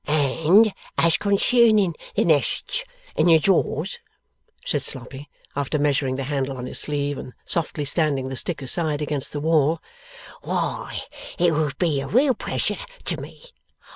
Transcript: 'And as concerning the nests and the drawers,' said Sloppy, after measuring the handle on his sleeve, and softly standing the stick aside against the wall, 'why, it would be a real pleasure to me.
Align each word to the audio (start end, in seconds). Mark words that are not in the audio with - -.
'And 0.07 0.73
as 0.97 1.15
concerning 1.15 1.93
the 2.15 2.25
nests 2.25 2.83
and 3.15 3.27
the 3.27 3.37
drawers,' 3.37 3.99
said 4.65 4.81
Sloppy, 4.81 5.29
after 5.55 5.77
measuring 5.77 6.15
the 6.15 6.23
handle 6.23 6.57
on 6.57 6.65
his 6.65 6.79
sleeve, 6.79 7.19
and 7.19 7.33
softly 7.45 7.85
standing 7.85 8.27
the 8.27 8.35
stick 8.35 8.63
aside 8.63 9.03
against 9.03 9.31
the 9.31 9.39
wall, 9.39 9.79
'why, 10.41 11.03
it 11.37 11.53
would 11.53 11.77
be 11.77 12.01
a 12.01 12.07
real 12.07 12.33
pleasure 12.33 12.77
to 13.03 13.17
me. 13.21 13.43